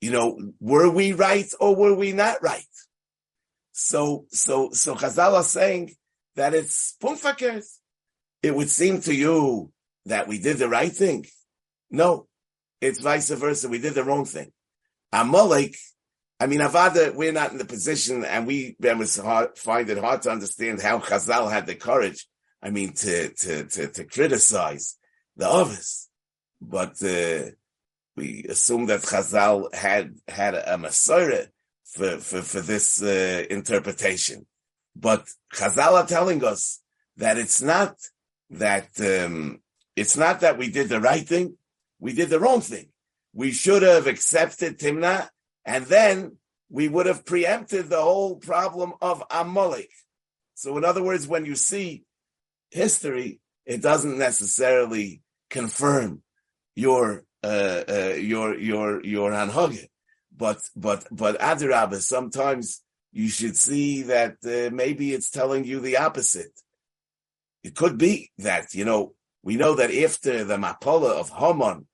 you 0.00 0.10
know 0.10 0.40
were 0.58 0.90
we 0.90 1.12
right 1.12 1.52
or 1.60 1.76
were 1.76 1.94
we 1.94 2.12
not 2.12 2.42
right 2.42 2.64
so, 3.78 4.24
so, 4.30 4.70
so 4.72 4.94
Chazal 4.94 5.34
are 5.34 5.42
saying 5.42 5.94
that 6.34 6.54
it's 6.54 6.96
punkt 6.98 7.22
farkert. 7.22 7.66
It 8.42 8.54
would 8.54 8.70
seem 8.70 9.02
to 9.02 9.14
you 9.14 9.70
that 10.06 10.26
we 10.26 10.38
did 10.38 10.56
the 10.56 10.68
right 10.68 10.90
thing. 10.90 11.26
No, 11.90 12.26
it's 12.80 13.00
vice 13.00 13.28
versa. 13.28 13.68
We 13.68 13.78
did 13.78 13.92
the 13.92 14.02
wrong 14.02 14.24
thing. 14.24 14.50
Amalek, 15.12 15.76
I 16.38 16.46
mean, 16.46 16.60
Avada, 16.60 17.14
we're 17.14 17.32
not 17.32 17.52
in 17.52 17.58
the 17.58 17.64
position, 17.64 18.24
and 18.24 18.46
we 18.46 18.76
find 18.80 19.90
it 19.90 19.98
hard 19.98 20.22
to 20.22 20.30
understand 20.30 20.82
how 20.82 20.98
Chazal 20.98 21.50
had 21.50 21.66
the 21.66 21.74
courage. 21.74 22.26
I 22.62 22.70
mean, 22.70 22.92
to 22.94 23.30
to 23.32 23.64
to, 23.64 23.88
to 23.88 24.04
criticize 24.04 24.98
the 25.36 25.48
others, 25.48 26.08
but 26.60 27.02
uh, 27.02 27.50
we 28.16 28.44
assume 28.48 28.86
that 28.86 29.02
Chazal 29.02 29.74
had 29.74 30.16
had 30.28 30.54
a, 30.54 30.74
a 30.74 30.78
Masorah 30.78 31.48
for, 31.84 32.18
for, 32.18 32.42
for 32.42 32.60
this 32.60 33.02
uh, 33.02 33.44
interpretation. 33.48 34.46
But 34.94 35.26
Chazal 35.54 35.92
are 35.92 36.06
telling 36.06 36.44
us 36.44 36.80
that 37.16 37.38
it's 37.38 37.62
not 37.62 37.96
that 38.50 38.88
um, 39.00 39.60
it's 39.94 40.16
not 40.16 40.40
that 40.40 40.58
we 40.58 40.70
did 40.70 40.88
the 40.88 41.00
right 41.00 41.26
thing, 41.26 41.56
we 41.98 42.12
did 42.12 42.30
the 42.30 42.40
wrong 42.40 42.60
thing. 42.60 42.88
We 43.36 43.52
should 43.52 43.82
have 43.82 44.06
accepted 44.06 44.78
Timna, 44.78 45.28
and 45.66 45.84
then 45.84 46.38
we 46.70 46.88
would 46.88 47.04
have 47.04 47.26
preempted 47.26 47.90
the 47.90 48.00
whole 48.00 48.36
problem 48.36 48.94
of 49.02 49.22
Amalek. 49.30 49.90
So, 50.54 50.78
in 50.78 50.86
other 50.86 51.02
words, 51.02 51.28
when 51.28 51.44
you 51.44 51.54
see 51.54 52.04
history, 52.70 53.40
it 53.66 53.82
doesn't 53.82 54.16
necessarily 54.16 55.20
confirm 55.50 56.22
your 56.76 57.24
uh, 57.44 57.82
uh, 57.86 58.14
your 58.16 58.56
your 58.58 59.04
your 59.04 59.32
anhage. 59.32 59.86
But 60.34 60.62
but 60.74 61.06
but 61.10 61.38
Adirabah, 61.38 62.00
sometimes 62.00 62.80
you 63.12 63.28
should 63.28 63.58
see 63.58 64.04
that 64.04 64.36
uh, 64.46 64.74
maybe 64.74 65.12
it's 65.12 65.30
telling 65.30 65.66
you 65.66 65.80
the 65.80 65.98
opposite. 65.98 66.58
It 67.62 67.76
could 67.76 67.98
be 67.98 68.30
that 68.38 68.72
you 68.72 68.86
know 68.86 69.12
we 69.42 69.56
know 69.56 69.74
that 69.74 69.94
after 69.94 70.42
the 70.42 70.56
Mapola 70.56 71.10
of 71.20 71.28
Haman, 71.28 71.86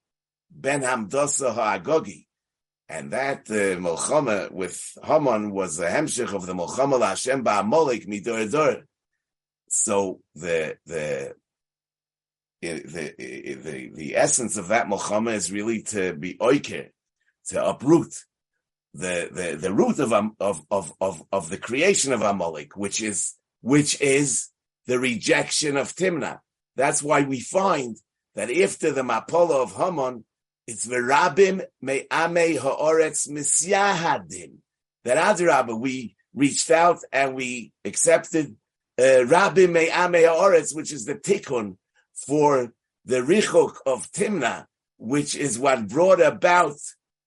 Ben 0.55 0.83
Hamdasa 0.83 1.55
Ha'agogi, 1.55 2.27
and 2.89 3.13
that 3.13 3.51
uh, 3.51 3.79
Mulchama 3.81 4.51
with 4.51 4.81
Haman 5.03 5.51
was 5.51 5.77
the 5.77 5.87
hemshich 5.87 6.35
of 6.35 6.47
the 6.47 6.55
Mulchama 6.55 7.05
Hashem 7.05 7.43
Ba'amolik 7.43 8.07
Midor 8.07 8.83
So 9.69 10.21
the 10.35 10.77
the 10.87 11.35
the, 12.61 13.15
the, 13.19 13.91
the 13.95 14.17
essence 14.17 14.57
of 14.57 14.69
that 14.69 14.87
Mulchama 14.87 15.35
is 15.35 15.51
really 15.51 15.83
to 15.83 16.13
be 16.13 16.35
oiker, 16.35 16.91
to 17.49 17.65
uproot, 17.65 18.15
the 18.95 19.29
the 19.33 19.57
the 19.57 19.73
root 19.73 19.99
of 19.99 20.13
of 20.13 20.67
of 20.71 20.93
of 21.01 21.23
of 21.33 21.49
the 21.49 21.59
creation 21.59 22.13
of 22.13 22.23
Amalek, 22.23 22.77
which 22.77 23.03
is 23.03 23.35
which 23.63 24.01
is 24.01 24.49
the 24.87 24.99
rejection 24.99 25.77
of 25.77 25.95
Timna. 25.95 26.41
That's 26.77 27.03
why 27.03 27.23
we 27.23 27.41
find 27.41 27.97
that 28.35 28.51
after 28.51 28.91
the 28.91 29.03
Mapola 29.03 29.63
of 29.63 29.77
Haman, 29.77 30.25
it's 30.73 30.87
Verabim 30.87 31.63
Me'ame 31.83 32.59
Ha'oretz 32.59 33.29
Misyahadim. 33.29 34.55
That 35.05 35.19
Adirabba, 35.19 35.79
we 35.79 36.17
reached 36.35 36.71
out 36.71 37.01
and 37.13 37.35
we 37.35 37.73
accepted 37.85 38.57
uh, 38.99 39.03
Rabim 39.03 39.73
Me'ame 39.73 40.27
Ha'oretz, 40.27 40.75
which 40.75 40.91
is 40.91 41.05
the 41.05 41.15
tikkun 41.15 41.77
for 42.27 42.73
the 43.05 43.19
Richok 43.19 43.75
of 43.85 44.11
Timna, 44.13 44.65
which 44.97 45.37
is 45.37 45.59
what 45.59 45.89
brought 45.89 46.23
about 46.23 46.77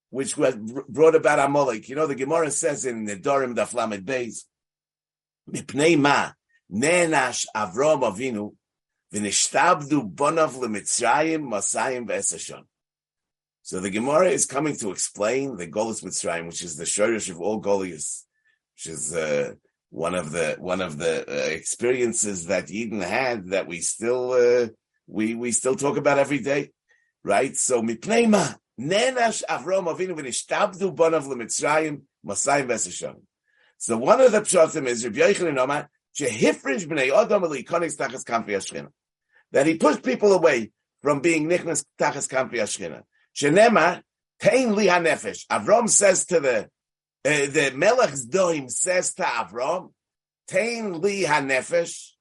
which 0.10 0.38
was 0.38 0.56
brought 0.56 1.14
about 1.14 1.40
Amalek. 1.40 1.90
You 1.90 1.96
know, 1.96 2.08
the 2.08 2.16
Gemara 2.16 2.50
says 2.50 2.86
in 2.86 3.06
Nedarim 3.06 3.54
Daflamed 3.54 4.06
Beis, 4.06 4.46
Mipnei 5.52 6.00
ma 6.00 6.32
nenash 6.74 7.46
Avram 7.56 8.02
Avinu 8.02 8.56
v'nishtabdu 9.14 10.16
bonav 10.16 10.54
lemitzrayim 10.54 11.44
masayim 11.44 12.08
v'esashon. 12.08 12.64
So 13.66 13.80
the 13.80 13.90
Gemara 13.90 14.28
is 14.28 14.46
coming 14.46 14.76
to 14.76 14.92
explain 14.92 15.58
the 15.58 15.66
Golus 15.66 16.04
Mitzrayim, 16.04 16.46
which 16.46 16.62
is 16.62 16.76
the 16.78 16.84
shorish 16.84 17.32
of 17.32 17.42
all 17.42 17.60
Golios, 17.60 18.22
which 18.76 18.86
is 18.86 19.12
uh, 19.12 19.54
one 19.90 20.14
of 20.14 20.32
the 20.32 20.56
one 20.60 20.82
of 20.82 21.00
the 21.00 21.28
uh, 21.28 21.48
experiences 21.48 22.46
that 22.46 22.70
Eden 22.70 23.02
had 23.02 23.48
that 23.48 23.66
we 23.66 23.82
still 23.82 24.34
uh, 24.34 24.68
we 25.08 25.34
we 25.34 25.52
still 25.52 25.76
talk 25.76 25.98
about 25.98 26.20
every 26.20 26.38
day, 26.38 26.74
right? 27.24 27.58
So 27.58 27.82
mipnei 27.82 28.30
ma 28.30 28.50
Nenash 28.80 29.42
Avram 29.50 29.88
Avinu 29.88 30.14
bonav 30.96 31.24
lemitzrayim 31.24 32.04
masayim. 32.24 33.16
So 33.80 33.98
one 33.98 34.22
of 34.22 34.32
the 34.32 34.42
pshatim 34.42 34.86
is 34.86 35.04
Rabbi 35.04 35.34
shehifrish 35.34 36.86
b'nei 36.86 37.12
Adam 37.12 37.42
tachas 37.42 38.24
kampi. 38.24 38.88
That 39.54 39.66
he 39.66 39.80
pushed 39.80 40.04
people 40.04 40.34
away 40.34 40.70
from 41.02 41.22
being 41.22 41.50
nichnas 41.50 41.84
tachas 42.00 42.30
kampi 42.30 42.58
ashchina. 42.58 43.02
Shenema 43.36 44.02
tein 44.40 44.76
li 44.76 44.88
hanefesh. 44.88 45.46
Avram 45.48 45.90
says 45.90 46.26
to 46.28 46.40
the 46.40 46.70
uh, 47.26 47.46
the 47.48 47.72
Melech's 47.74 48.28
doim 48.28 48.70
says 48.70 49.14
to 49.16 49.24
Avram, 49.24 49.92
tein 50.48 51.02
li 51.02 51.24
hanefesh. 51.24 52.12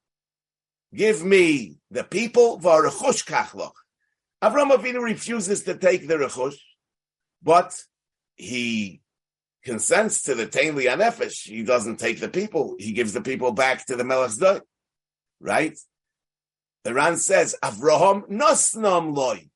Give 0.95 1.25
me 1.25 1.77
the 1.91 2.05
people 2.05 2.61
v'arechush 2.61 3.25
kachloch. 3.27 3.73
Avram 4.43 4.71
Avinu 4.71 5.03
refuses 5.03 5.63
to 5.65 5.77
take 5.77 6.07
the 6.07 6.15
rechush, 6.15 6.57
but 7.43 7.75
he 8.37 9.01
consents 9.65 10.23
to 10.23 10.35
the 10.35 10.47
Tain 10.47 10.75
Anefesh. 10.75 11.49
He 11.49 11.63
doesn't 11.63 11.99
take 11.99 12.21
the 12.21 12.29
people. 12.29 12.77
He 12.79 12.93
gives 12.93 13.13
the 13.13 13.23
people 13.23 13.53
back 13.53 13.87
to 13.87 13.97
the 13.97 14.05
Melech's 14.05 14.37
Doi. 14.37 14.61
Right? 15.41 15.79
The 16.85 16.95
Ran 16.95 17.17
says, 17.17 17.57
Avraham 17.63 18.29
nosnam 18.29 19.15
loy. 19.15 19.49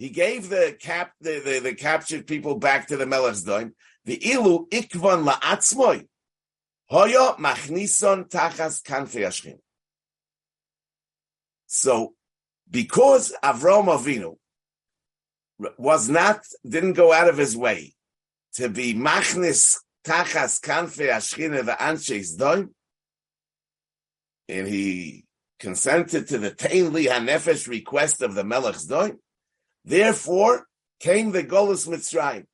He 0.00 0.08
gave 0.08 0.48
the 0.48 0.74
cap 0.80 1.12
the, 1.20 1.42
the, 1.44 1.58
the 1.58 1.74
captured 1.74 2.26
people 2.26 2.54
back 2.54 2.86
to 2.86 2.96
the 2.96 3.04
Melech's 3.04 3.42
Doi. 3.42 3.72
The 4.06 4.16
ilu 4.16 4.66
ikvan 4.70 5.28
la'atzmoy. 5.28 6.06
Hoyo 6.90 7.36
machnison 7.36 8.26
tachas 8.30 8.82
kanfi 8.82 9.26
ashkin. 9.26 9.58
So, 11.66 12.14
because 12.70 13.34
Avram 13.44 13.88
Avinu 13.94 14.36
was 15.76 16.08
not, 16.08 16.46
didn't 16.66 16.94
go 16.94 17.12
out 17.12 17.28
of 17.28 17.36
his 17.36 17.54
way 17.54 17.92
to 18.54 18.70
be 18.70 18.94
machnis 18.94 19.80
tachas 20.06 20.62
kanfe 20.62 21.10
ashchina 21.10 21.62
the 21.62 21.80
anshes 21.80 22.38
doim, 22.38 22.70
and 24.48 24.66
he 24.66 25.26
consented 25.58 26.28
to 26.28 26.38
the 26.38 26.52
Tainli 26.52 27.06
Hanefesh 27.06 27.68
request 27.68 28.22
of 28.22 28.34
the 28.34 28.44
Melech's 28.44 28.88
doim, 28.88 29.18
therefore 29.84 30.66
came 30.98 31.32
the 31.32 31.44
Golus 31.44 31.88
Mitzrayim. 31.88 32.46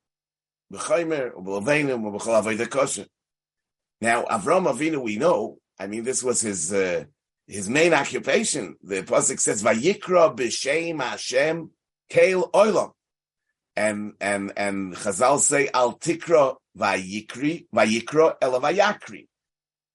Now, 4.00 4.24
Avram 4.24 4.66
Avinu, 4.66 5.02
we 5.02 5.16
know, 5.16 5.58
I 5.78 5.86
mean, 5.86 6.04
this 6.04 6.22
was 6.22 6.40
his 6.40 6.72
uh, 6.72 7.04
his 7.46 7.68
main 7.68 7.94
occupation. 7.94 8.76
The 8.82 9.02
pasuk 9.02 9.38
says, 9.40 9.62
"Vayikra 9.62 10.36
b'shem 10.36 11.00
Hashem 11.00 11.70
kel 12.08 12.50
oilam," 12.50 12.92
and 13.76 14.14
and 14.20 14.52
and 14.56 14.94
Chazal 14.94 15.38
say, 15.38 15.68
"Al 15.72 15.98
tikra 15.98 16.56
vayikri 16.76 17.66
vayikra 17.74 18.38
elavayakri." 18.40 19.28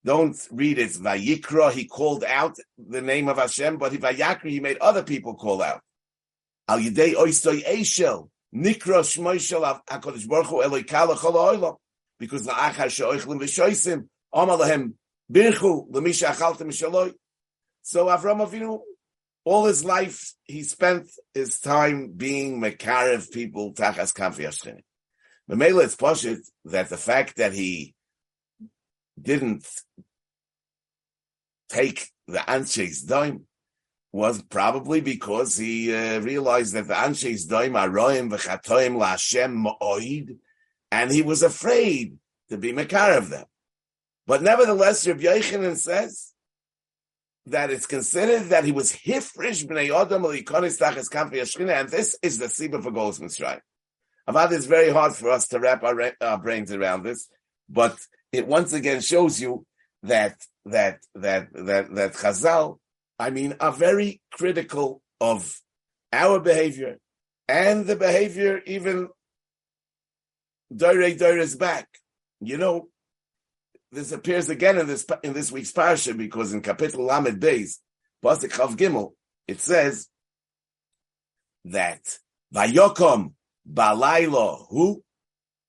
Don't 0.03 0.37
read 0.51 0.79
it 0.79 0.91
vayikra. 0.91 1.71
He 1.71 1.85
called 1.85 2.23
out 2.23 2.57
the 2.77 3.01
name 3.01 3.27
of 3.27 3.37
Hashem, 3.37 3.77
but 3.77 3.91
he 3.91 3.97
vayakri. 3.97 4.51
He 4.51 4.59
made 4.59 4.77
other 4.77 5.03
people 5.03 5.35
call 5.35 5.61
out. 5.61 5.81
Al 6.71 6.79
yidei 6.79 7.15
oistoy 7.23 7.63
eshel 7.77 8.29
nikra 8.65 9.01
shmoishel 9.11 9.65
hakadosh 9.89 10.27
baruch 10.27 10.51
hu 10.53 10.61
eloi 10.61 10.83
kala 10.83 11.15
chol 11.15 11.77
because 12.19 12.47
la'achar 12.47 12.89
she'oichlim 12.89 13.39
v'shoisim 13.41 14.07
amalahem 14.33 14.93
birchu 15.31 15.73
l'misha 15.93 16.27
achaltem 16.33 16.71
shaloi 16.79 17.13
so 17.81 18.05
Avram 18.05 18.45
Avinu, 18.45 18.79
all 19.43 19.65
his 19.65 19.83
life, 19.83 20.33
he 20.43 20.63
spent 20.63 21.09
his 21.33 21.59
time 21.59 22.13
being 22.15 22.61
Mekarev 22.61 23.31
people, 23.31 23.73
Tachas 23.73 24.13
Kamfi 24.13 24.47
Ashchini. 24.47 24.81
Mamela, 25.49 25.83
it's 25.83 25.95
poshit 25.95 26.39
that 26.65 26.89
the 26.89 26.97
fact 26.97 27.37
that 27.37 27.53
he 27.53 27.95
didn't 29.19 29.67
take 31.69 32.09
the 32.27 32.39
Anshe's 32.39 33.01
dime 33.01 33.45
was 34.11 34.41
probably 34.41 35.01
because 35.01 35.57
he 35.57 35.93
uh, 35.93 36.19
realized 36.19 36.73
that 36.73 36.87
the 36.87 36.93
Anshe's 36.93 37.45
dime 37.45 37.75
are 37.75 37.89
roim 37.89 38.29
v'chatoim 38.29 38.97
la'Hashem 38.97 39.65
ma'oid, 39.65 40.37
and 40.91 41.11
he 41.11 41.21
was 41.21 41.43
afraid 41.43 42.17
to 42.49 42.57
be 42.57 42.73
Mekarev 42.73 43.29
them. 43.29 43.45
But 44.27 44.43
nevertheless, 44.43 45.07
Rabbi 45.07 45.21
Yochanan 45.21 45.77
says 45.77 46.33
that 47.45 47.71
it's 47.71 47.85
considered 47.85 48.49
that 48.49 48.65
he 48.65 48.71
was 48.71 48.91
hifrish 48.91 49.65
b'nei 49.65 49.89
odom 49.89 50.23
l'ikonis 50.23 50.79
tachas 50.79 51.09
kampi 51.09 51.35
yashchina, 51.35 51.81
and 51.81 51.89
this 51.89 52.17
is 52.21 52.37
the 52.37 52.45
siba 52.45 52.83
for 52.83 52.91
Golos 52.91 53.19
Mitzrayim. 53.19 53.61
Avad 54.29 54.51
it's 54.51 54.65
very 54.65 54.91
hard 54.91 55.13
for 55.13 55.29
us 55.29 55.47
to 55.47 55.59
wrap 55.59 55.83
our, 55.83 56.11
our 56.21 56.37
brains 56.37 56.71
around 56.71 57.03
this, 57.03 57.27
but 57.69 57.97
it 58.31 58.45
once 58.45 58.73
again 58.73 59.01
shows 59.01 59.41
you 59.41 59.65
that 60.03 60.35
that 60.65 60.99
that 61.15 61.47
that 61.53 61.93
that 61.95 62.13
Chazal, 62.13 62.77
I 63.21 63.29
mean, 63.29 63.53
are 63.59 63.71
very 63.71 64.19
critical 64.31 64.99
of 65.19 65.61
our 66.11 66.39
behavior 66.39 66.97
and 67.47 67.85
the 67.85 67.95
behavior 67.95 68.61
even 68.65 69.09
Doire 70.73 71.15
Doire's 71.15 71.55
back. 71.55 71.87
You 72.39 72.57
know, 72.57 72.89
this 73.91 74.11
appears 74.11 74.49
again 74.49 74.79
in 74.79 74.87
this 74.87 75.05
in 75.21 75.33
this 75.33 75.51
week's 75.51 75.71
parsha 75.71 76.17
because 76.17 76.51
in 76.51 76.63
Kapitel 76.63 77.05
Lamed 77.05 77.39
Beis, 77.39 77.77
Pasuk 78.25 78.49
Chav 78.53 78.75
Gimel, 78.75 79.11
it 79.47 79.59
says 79.59 80.07
that 81.65 82.01
Vayokom 82.51 83.33
Balaylo 83.71 84.65
Hu 84.71 85.03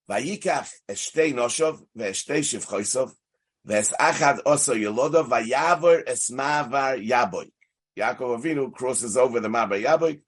Vayikach 0.09 0.71
Eshtei 0.89 1.35
Noshov 1.35 1.85
VeEshtei 1.99 2.41
Shivchoisov 2.41 3.13
Ves 3.65 3.93
Achad 4.01 4.43
Oso 4.45 4.75
Yelodov 4.75 5.29
Vayavor 5.29 6.05
Esmavar 6.07 7.05
Yaboy. 7.07 7.51
Yaakov 7.99 8.43
Avinu 8.43 8.73
crosses 8.73 9.17
over 9.17 9.41
the 9.41 9.49
Mabar 9.49 9.83
Yaboy 9.83 10.21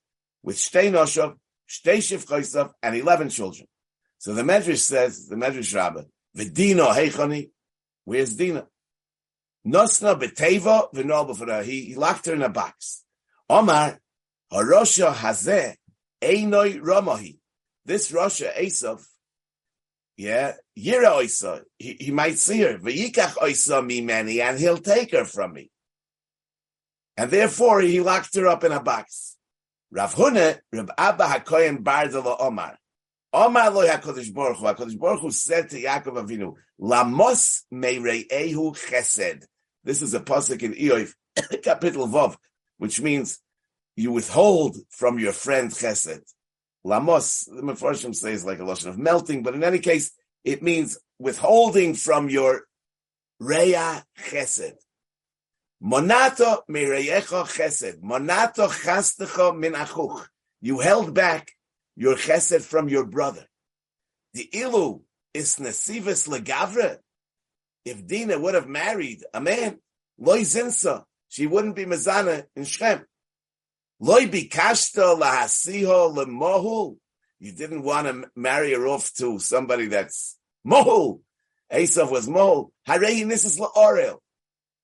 with 0.43 0.57
Shtei 0.57 0.91
Noshov, 0.91 1.37
Shtei 1.69 1.99
Shivchoisov, 1.99 2.73
and 2.83 2.95
eleven 2.95 3.29
children. 3.29 3.67
So 4.19 4.35
the 4.35 4.43
Medrash 4.43 4.79
says, 4.79 5.27
the 5.29 5.37
Medrash 5.37 5.75
Rabbah, 5.75 6.03
Vidino 6.37 6.95
Heichoni, 6.95 7.51
Where's 8.05 8.37
Dina? 8.37 8.67
Nosna 9.67 10.21
beteva 10.21 10.93
v'nol 10.93 11.65
He, 11.65 11.87
he 11.87 11.95
locked 11.95 12.27
her 12.27 12.35
in 12.35 12.43
a 12.43 12.51
box. 12.51 13.05
Omar 13.49 13.99
harosha 14.53 15.13
hazeh 15.13 15.75
einoi 16.23 16.81
ramahi. 16.81 17.39
This 17.87 18.13
rasha 18.13 18.55
Esav, 18.55 19.03
yeah, 20.17 20.53
yira 20.79 21.13
oisa. 21.13 21.63
He, 21.79 21.97
he 22.01 22.11
might 22.11 22.39
see 22.39 22.61
her. 22.61 22.79
V'yikach 22.79 23.35
oisa 23.35 23.85
mi 23.85 24.01
many, 24.01 24.41
and 24.41 24.59
he'll 24.59 24.79
take 24.79 25.13
her 25.13 25.25
from 25.25 25.55
me. 25.55 25.71
And 27.17 27.31
therefore 27.31 27.81
he 27.81 28.01
locked 28.01 28.35
her 28.37 28.47
up 28.47 28.65
in 28.65 28.73
a 28.73 28.81
box. 28.81 29.37
Rav 29.91 30.15
Hune, 30.15 30.59
Rav 30.73 30.91
Abba 30.99 31.25
HaKoyen 31.25 31.83
Bardala 31.83 32.37
Omar. 32.41 32.77
Omar 33.33 33.71
lo 33.71 33.87
HaKadosh 33.87 34.33
Baruch 34.33 34.59
Hu. 34.59 34.65
HaKadosh 34.65 34.99
Baruch 34.99 35.21
Hu 35.21 35.31
said 35.31 35.71
to 35.71 35.81
Yaakov 35.81 36.27
Avinu, 36.27 36.55
Lamos 36.79 37.65
Meire'ehu 37.73 38.77
Chesed. 38.77 39.45
This 39.85 40.03
is 40.03 40.15
a 40.15 40.21
pasuk 40.21 40.63
in 40.63 40.75
Iyov, 40.75 41.13
Kapitel 41.37 42.09
Vav, 42.13 42.37
which 42.79 43.01
means 43.01 43.39
you 43.97 44.13
withhold 44.13 44.77
from 44.91 45.19
your 45.19 45.33
friend 45.33 45.71
Chesed. 45.71 46.23
Lamos, 46.85 47.45
the 47.45 47.63
Mefarshim 47.63 48.15
says 48.15 48.45
like 48.45 48.59
a 48.59 48.63
loshon 48.63 48.89
of 48.89 48.99
melting, 48.99 49.43
but 49.43 49.55
in 49.55 49.65
any 49.65 49.79
case, 49.79 50.13
it 50.45 50.63
means 50.63 50.99
withholding 51.19 51.95
from 51.95 52.29
your 52.29 52.65
Reya 53.41 54.05
Chesed. 54.29 54.75
Monato 55.81 56.63
Meire'echa 56.71 57.45
Chesed. 57.47 58.03
Monato 58.03 58.69
Chastecha 58.69 59.57
Min 59.57 59.73
Achuch. 59.73 60.27
You 60.61 60.79
held 60.81 61.15
back 61.15 61.51
your 61.97 62.17
chesed 62.17 62.63
from 62.63 62.89
your 62.89 63.05
brother. 63.05 63.47
The 64.33 64.49
ilu 64.53 65.03
is 65.33 65.57
nesivus 65.57 66.29
legavre. 66.29 66.99
If 67.85 68.07
Dina 68.07 68.39
would 68.39 68.55
have 68.55 68.69
married 68.69 69.25
a 69.33 69.41
man, 69.41 69.79
loy 70.19 70.41
zinsa, 70.41 71.05
she 71.29 71.47
wouldn't 71.47 71.77
be 71.77 71.85
mazana 71.85 72.45
in 72.57 72.65
Shem. 72.65 73.05
Loy 74.05 74.27
bikashta 74.27 75.19
lahasiho 75.19 76.15
lemohul. 76.15 76.99
You 77.39 77.53
didn't 77.53 77.85
want 77.85 78.07
to 78.07 78.29
marry 78.37 78.75
her 78.75 78.87
off 78.87 79.11
to 79.15 79.39
somebody 79.39 79.87
that's 79.87 80.37
mohul. 80.67 81.21
Esav 81.73 82.11
was 82.11 82.29
mohul. 82.29 82.69
Harei 82.87 83.25
nisis 83.25 83.59
laorel. 83.59 84.19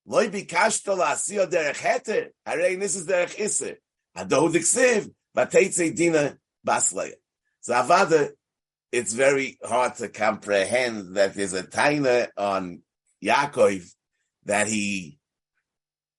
Loy 0.06 0.28
bikashta 0.28 0.96
lahasiho 0.96 1.50
derech 1.50 1.76
heter. 1.76 2.28
Harei 2.48 2.78
nisis 2.78 3.06
derech 3.06 3.38
iser. 3.38 3.76
Adohu 4.16 4.54
diksiv. 4.54 5.12
Vateitze 5.36 5.94
Dina 5.94 6.38
Basleya. 6.66 7.12
So 7.60 7.74
Avada, 7.74 8.30
it's 8.90 9.12
very 9.12 9.58
hard 9.62 9.96
to 9.96 10.08
comprehend 10.08 11.16
that 11.16 11.34
there's 11.34 11.52
a 11.52 11.62
taina 11.62 12.28
on 12.38 12.80
Yaakov 13.22 13.86
that 14.46 14.66
he 14.66 15.18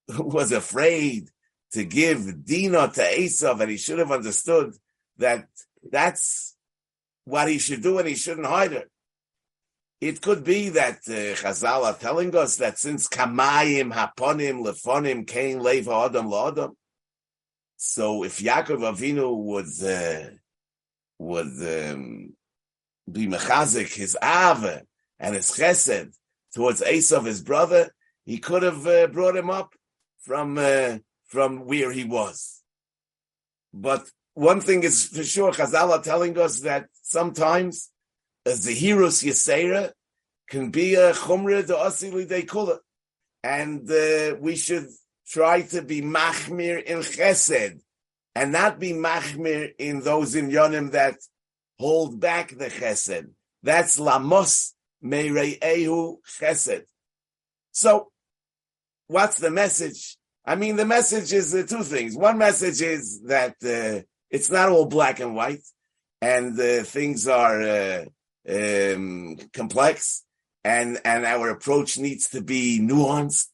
was 0.19 0.51
afraid 0.51 1.31
to 1.73 1.83
give 1.83 2.45
Dina 2.45 2.89
to 2.89 3.01
Esav, 3.01 3.59
and 3.59 3.71
he 3.71 3.77
should 3.77 3.99
have 3.99 4.11
understood 4.11 4.73
that 5.17 5.47
that's 5.89 6.55
what 7.25 7.49
he 7.49 7.59
should 7.59 7.81
do 7.81 7.97
and 7.99 8.07
he 8.07 8.15
shouldn't 8.15 8.47
hide 8.47 8.73
her. 8.73 8.85
It 9.99 10.21
could 10.21 10.43
be 10.43 10.69
that 10.69 10.97
uh, 11.07 11.37
Chazal 11.37 11.83
are 11.83 11.93
telling 11.93 12.35
us 12.35 12.55
that 12.57 12.79
since 12.79 13.07
Kamayim, 13.07 13.93
Haponim, 13.93 14.65
Lefonim, 14.65 15.27
Cain, 15.27 15.59
Lev, 15.59 15.87
Adam, 15.87 16.27
La'adam, 16.27 16.71
so 17.83 18.23
if 18.23 18.39
Yaakov 18.39 18.81
Avinu 18.93 19.35
would 19.35 19.65
uh, 19.83 20.29
would 21.17 21.47
um, 21.47 22.33
be 23.11 23.25
mechazik 23.25 23.95
his 23.95 24.15
ave 24.21 24.81
and 25.19 25.35
his 25.35 25.51
chesed 25.51 26.15
towards 26.53 26.81
Esav, 26.81 27.25
his 27.25 27.41
brother, 27.41 27.89
he 28.23 28.37
could 28.37 28.61
have 28.61 28.85
uh, 28.85 29.07
brought 29.07 29.35
him 29.35 29.49
up 29.49 29.73
from 30.19 30.59
uh, 30.59 30.97
from 31.31 31.65
where 31.65 31.91
he 31.93 32.03
was. 32.03 32.61
But 33.73 34.03
one 34.33 34.59
thing 34.59 34.83
is 34.83 35.07
for 35.07 35.23
sure, 35.23 35.53
Chazal 35.53 35.89
are 35.91 36.03
telling 36.03 36.37
us 36.37 36.59
that 36.59 36.87
sometimes 37.01 37.89
a 38.45 38.49
zehirus 38.49 39.23
yisera 39.23 39.91
can 40.49 40.71
be 40.71 40.95
a 40.95 41.13
chumra 41.13 41.65
de 41.65 41.73
asili 41.73 42.27
de 42.27 42.41
kula, 42.41 42.79
and 43.43 43.89
uh, 43.89 44.35
we 44.41 44.57
should 44.57 44.87
try 45.25 45.61
to 45.61 45.81
be 45.81 46.01
machmir 46.01 46.83
in 46.83 46.99
chesed 46.99 47.79
and 48.35 48.51
not 48.51 48.77
be 48.77 48.91
machmir 48.91 49.71
in 49.79 50.01
those 50.01 50.35
in 50.35 50.49
yonim 50.49 50.91
that 50.91 51.15
hold 51.79 52.19
back 52.19 52.49
the 52.49 52.65
chesed. 52.65 53.29
That's 53.63 53.97
lamos 53.97 54.73
meire'ehu 55.01 56.17
chesed. 56.37 56.83
So, 57.71 58.11
what's 59.07 59.37
the 59.37 59.51
message 59.51 60.17
I 60.45 60.55
mean, 60.55 60.75
the 60.75 60.85
message 60.85 61.33
is 61.33 61.53
uh, 61.53 61.63
two 61.67 61.83
things. 61.83 62.15
One 62.15 62.37
message 62.37 62.81
is 62.81 63.21
that 63.23 63.55
uh, 63.63 64.03
it's 64.29 64.49
not 64.49 64.69
all 64.69 64.85
black 64.85 65.19
and 65.19 65.35
white, 65.35 65.63
and 66.21 66.59
uh, 66.59 66.83
things 66.83 67.27
are 67.27 67.61
uh, 67.61 68.05
um, 68.49 69.37
complex, 69.53 70.23
and 70.63 70.99
and 71.05 71.25
our 71.25 71.49
approach 71.49 71.97
needs 71.99 72.29
to 72.29 72.41
be 72.41 72.79
nuanced, 72.81 73.47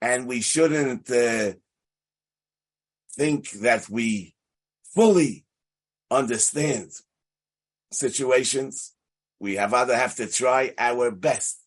and 0.00 0.26
we 0.26 0.40
shouldn't 0.40 1.08
uh, 1.10 1.52
think 3.14 3.50
that 3.60 3.88
we 3.88 4.34
fully 4.94 5.44
understand 6.10 6.90
situations. 7.92 8.94
We 9.38 9.56
have 9.56 9.74
either 9.74 9.96
have 9.96 10.16
to 10.16 10.26
try 10.26 10.72
our 10.76 11.12
best. 11.12 11.60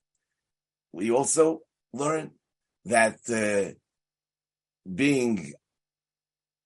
We 0.92 1.12
also 1.12 1.62
learn 1.94 2.32
that 2.86 3.18
being 4.92 5.54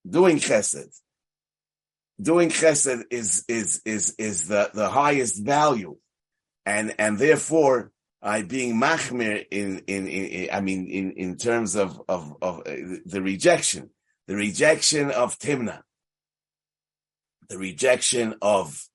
doing 0.08 0.38
chesed, 0.38 1.00
doing 2.22 2.50
chesed 2.50 3.04
is 3.12 3.46
is 3.48 3.82
is 3.86 4.16
is 4.18 4.48
the 4.48 4.70
the 4.74 4.90
highest 4.90 5.44
value, 5.44 5.98
and 6.66 6.94
and 7.00 7.18
therefore 7.18 7.92
I 8.22 8.42
being 8.42 8.76
machmir 8.76 9.46
in, 9.50 9.80
in 9.88 10.08
in, 10.08 10.50
I 10.52 10.62
mean 10.62 10.88
in 10.88 11.12
in 11.14 11.38
terms 11.38 11.76
of 11.76 12.02
of 12.10 12.36
of 12.42 12.60
uh, 12.60 12.76
the 13.06 13.22
rejection, 13.22 13.90
the 14.28 14.36
rejection 14.36 15.12
of 15.12 15.40
Timna, 15.40 15.82
the 17.48 17.58
rejection 17.58 18.36
of 18.42 18.86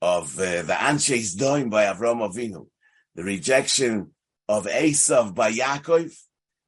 of 0.00 0.38
uh, 0.38 0.62
the 0.62 0.76
Anshes 0.82 1.36
Doim 1.36 1.70
by 1.70 1.84
Avram 1.84 2.20
Avinu, 2.20 2.68
the 3.14 3.24
rejection 3.24 4.12
of 4.48 4.66
Esav 4.66 5.34
by 5.34 5.52
Yaakov 5.52 6.14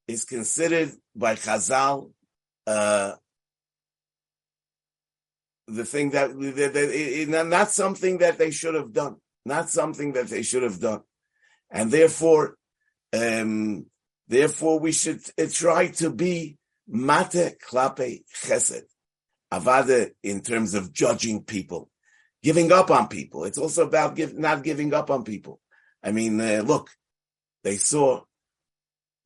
is 0.09 0.25
considered 0.25 0.93
by 1.15 1.35
Chazal 1.35 2.13
uh, 2.67 3.13
the 5.69 5.85
thing 5.85 6.11
that, 6.11 6.29
that, 6.39 6.73
that 6.75 6.77
it, 6.77 7.29
it, 7.29 7.47
not 7.47 7.71
something 7.71 8.19
that 8.19 8.39
they 8.39 8.51
should 8.51 8.75
have 8.75 8.93
done, 8.93 9.17
not 9.45 9.69
something 9.69 10.13
that 10.13 10.29
they 10.29 10.43
should 10.43 10.63
have 10.63 10.81
done, 10.81 11.01
and 11.71 11.91
therefore, 11.91 12.57
um, 13.13 13.87
therefore 14.29 14.79
we 14.79 14.93
should 14.93 15.21
uh, 15.41 15.47
try 15.51 15.89
to 15.89 16.11
be 16.11 16.57
mate 16.87 17.57
klape 17.69 18.23
chesed, 18.45 18.83
avada 19.53 20.11
in 20.23 20.41
terms 20.41 20.75
of 20.75 20.93
judging 20.93 21.43
people, 21.43 21.91
giving 22.43 22.71
up 22.71 22.91
on 22.91 23.09
people. 23.09 23.45
It's 23.45 23.59
also 23.59 23.87
about 23.87 24.15
give, 24.15 24.39
not 24.39 24.63
giving 24.63 24.95
up 24.95 25.11
on 25.11 25.25
people. 25.25 25.61
I 26.03 26.13
mean, 26.13 26.41
uh, 26.41 26.63
look, 26.65 26.91
they 27.65 27.77
saw 27.77 28.23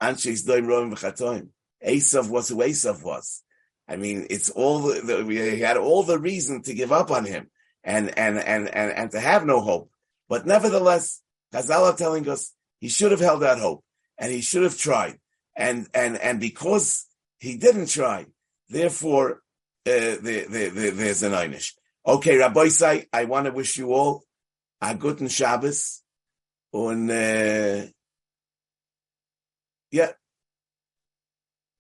Anshes 0.01 0.47
Doim 0.47 0.67
Roim 0.67 0.93
V'Chatoim. 0.93 1.49
Esav 1.87 2.29
was 2.29 2.49
who 2.49 2.57
Esav 2.57 3.03
was. 3.03 3.43
I 3.89 3.97
mean, 3.97 4.27
it's 4.31 4.51
all 4.51 4.81
the, 4.81 5.01
the, 5.01 5.25
we 5.25 5.59
had 5.59 5.77
all 5.77 6.03
the 6.03 6.19
reason 6.19 6.63
to 6.63 6.75
give 6.75 6.93
up 6.93 7.11
on 7.11 7.25
him 7.25 7.51
and, 7.83 8.17
and, 8.19 8.39
and, 8.39 8.69
and, 8.69 8.93
and 8.93 9.11
to 9.11 9.21
have 9.21 9.45
no 9.45 9.61
hope. 9.61 9.91
But 10.29 10.47
nevertheless, 10.47 11.23
Chazal 11.53 11.93
are 11.93 11.97
telling 11.97 12.29
us 12.29 12.55
he 12.79 12.89
should 12.89 13.11
have 13.11 13.21
held 13.21 13.43
out 13.43 13.59
hope 13.59 13.83
and 14.17 14.31
he 14.31 14.43
should 14.43 14.63
have 14.63 14.79
tried. 14.79 15.19
And, 15.57 15.89
and, 15.93 16.17
and 16.17 16.39
because 16.39 17.07
he 17.41 17.57
didn't 17.57 17.87
try, 17.87 18.27
therefore, 18.69 19.43
uh, 19.87 20.17
the, 20.23 20.47
the, 20.49 20.69
the, 20.69 20.91
there's 20.91 21.23
an 21.23 21.33
einish. 21.33 21.73
Okay, 22.07 22.37
Rabbosai, 22.37 23.07
I 23.13 23.25
want 23.25 23.47
to 23.47 23.53
wish 23.53 23.77
you 23.77 23.93
all 23.93 24.23
a 24.81 24.95
guten 24.95 25.29
Shabbos 25.29 26.03
and, 26.73 27.11
uh, 27.11 27.87
yeah. 29.91 30.13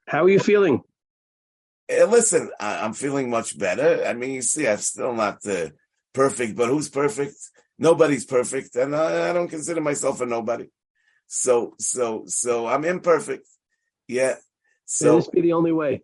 How 0.06 0.24
are 0.24 0.28
you 0.28 0.40
feeling? 0.40 0.82
Uh, 1.90 2.06
listen, 2.06 2.50
I, 2.58 2.84
am 2.84 2.94
feeling 2.94 3.30
much 3.30 3.58
better. 3.58 4.04
I 4.04 4.12
mean, 4.14 4.30
you 4.30 4.42
see, 4.42 4.66
I'm 4.66 4.78
still 4.78 5.14
not 5.14 5.38
uh, 5.46 5.70
perfect, 6.12 6.56
but 6.56 6.68
who's 6.68 6.88
perfect? 6.88 7.34
Nobody's 7.78 8.24
perfect, 8.24 8.76
and 8.76 8.94
I, 8.94 9.30
I, 9.30 9.32
don't 9.32 9.48
consider 9.48 9.80
myself 9.80 10.20
a 10.20 10.26
nobody. 10.26 10.66
So, 11.26 11.74
so, 11.78 12.24
so 12.26 12.66
I'm 12.66 12.84
imperfect. 12.84 13.46
Yeah. 14.06 14.34
So 14.84 15.16
this 15.16 15.28
be 15.28 15.40
the 15.40 15.52
only 15.52 15.72
way. 15.72 16.02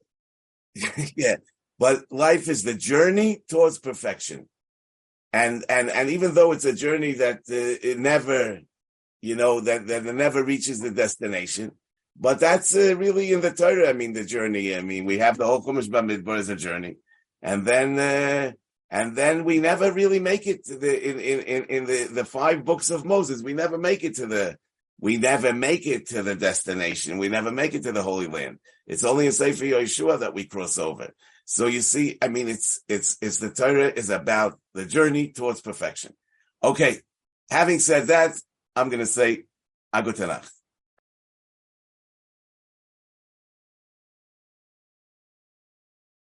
yeah, 1.17 1.37
but 1.79 2.05
life 2.11 2.49
is 2.49 2.63
the 2.63 2.75
journey 2.75 3.43
towards 3.49 3.79
perfection, 3.79 4.49
and 5.33 5.65
and 5.69 5.91
and 5.91 6.11
even 6.11 6.35
though 6.35 6.53
it's 6.53 6.65
a 6.65 6.73
journey 6.73 7.13
that 7.15 7.39
uh, 7.51 7.89
it 7.89 7.99
never, 7.99 8.61
you 9.21 9.35
know, 9.35 9.61
that 9.61 9.89
that 9.89 10.07
it 10.07 10.15
never 10.15 10.45
reaches 10.45 10.81
the 10.81 10.93
destination 10.93 11.73
but 12.19 12.41
that's 12.41 12.75
uh, 12.75 12.97
really 12.97 13.33
in 13.33 13.41
the 13.41 13.53
Torah. 13.53 13.89
I 13.89 13.93
mean, 13.93 14.13
the 14.13 14.25
journey. 14.25 14.75
I 14.75 14.81
mean, 14.81 15.05
we 15.05 15.19
have 15.19 15.37
the 15.37 15.47
whole 15.47 15.63
Chumash 15.63 15.89
Bamidbar 15.89 16.39
as 16.39 16.49
a 16.49 16.57
journey, 16.57 16.97
and 17.43 17.67
then 17.67 17.99
uh, 17.99 18.53
and 18.91 19.17
then 19.17 19.45
we 19.45 19.59
never 19.59 19.93
really 19.93 20.21
make 20.21 20.47
it 20.47 20.65
to 20.67 20.77
the 20.77 21.11
in 21.11 21.41
in 21.41 21.65
in 21.65 21.85
the 21.85 22.05
the 22.05 22.25
five 22.25 22.65
books 22.65 22.91
of 22.91 23.05
Moses. 23.05 23.43
We 23.43 23.53
never 23.53 23.79
make 23.79 24.05
it 24.05 24.17
to 24.17 24.27
the 24.27 24.57
we 25.01 25.19
never 25.19 25.53
make 25.53 25.87
it 25.87 26.09
to 26.09 26.23
the 26.23 26.35
destination. 26.35 27.19
We 27.19 27.29
never 27.29 27.51
make 27.51 27.75
it 27.75 27.83
to 27.83 27.93
the 27.93 28.03
Holy 28.03 28.29
Land. 28.29 28.59
It's 28.87 29.05
only 29.05 29.27
in 29.27 29.33
Sefer 29.33 29.65
Yehoshua 29.65 30.21
that 30.21 30.35
we 30.35 30.45
cross 30.45 30.79
over. 30.79 31.11
So 31.45 31.67
you 31.67 31.81
see, 31.81 32.19
I 32.23 32.29
mean, 32.29 32.49
it's 32.49 32.81
it's 32.89 33.17
it's 33.21 33.39
the 33.39 33.51
Torah 33.51 33.89
is 33.89 34.11
about 34.11 34.59
the 34.75 34.87
journey 34.87 35.33
towards 35.33 35.61
perfection. 35.61 36.15
Okay, 36.63 37.01
having 37.51 37.79
said 37.79 38.09
that, 38.09 38.33
I'm 38.75 38.89
going 38.89 39.01
to 39.01 39.07
say 39.07 39.45
Agutanach. 39.95 40.49